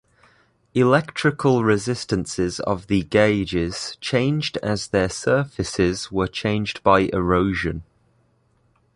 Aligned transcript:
Electrical 0.73 1.63
resistances 1.63 2.59
of 2.61 2.87
the 2.87 3.03
gauges 3.03 3.97
changed 4.01 4.57
as 4.63 4.87
their 4.87 5.07
surfaces 5.07 6.11
were 6.11 6.25
changed 6.27 6.81
by 6.81 7.01
erosion. 7.13 7.83